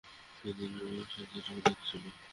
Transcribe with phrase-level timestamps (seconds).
[0.37, 2.03] সেখানেও সে দীর্ঘদিন ছিল।